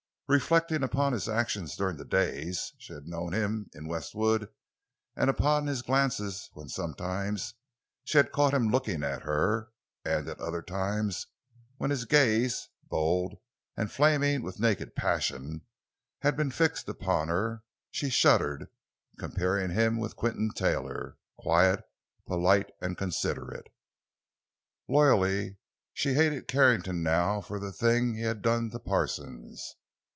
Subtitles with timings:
[0.33, 5.81] Reflecting upon his actions during the days she had known him in Westwood—and upon his
[5.81, 7.55] glances when sometimes
[8.05, 9.71] she had caught him looking at her,
[10.05, 11.27] and at other times
[11.75, 13.39] when his gaze—bold,
[13.75, 18.69] and flaming with naked passion—had been fixed upon her, she shuddered,
[19.19, 21.83] comparing him with Quinton Taylor, quiet,
[22.25, 23.67] polite, and considerate.
[24.87, 25.57] Loyally,
[25.93, 29.75] she hated Carrington now for the things he had done to Parsons.